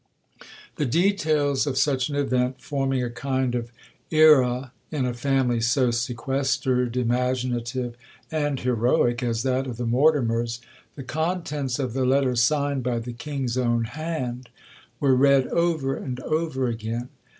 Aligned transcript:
'The 0.77 0.85
details 0.87 1.67
of 1.67 1.77
such 1.77 2.09
an 2.09 2.15
event 2.15 2.59
forming 2.59 3.03
a 3.03 3.09
kind 3.11 3.53
of 3.53 3.71
era 4.09 4.71
in 4.89 5.05
a 5.05 5.13
family 5.13 5.61
so 5.61 5.91
sequestered, 5.91 6.97
imaginative, 6.97 7.95
and 8.31 8.61
heroic, 8.61 9.21
as 9.21 9.43
that 9.43 9.67
of 9.67 9.77
the 9.77 9.85
Mortimers, 9.85 10.59
the 10.95 11.03
contents 11.03 11.77
of 11.77 11.93
the 11.93 12.03
letter 12.03 12.35
signed 12.35 12.81
by 12.81 12.97
the 12.97 13.13
King's 13.13 13.59
own 13.59 13.83
hand 13.83 14.49
were 14.99 15.13
read 15.15 15.45
over 15.49 15.95
and 15.95 16.19
over 16.21 16.65
again. 16.65 17.09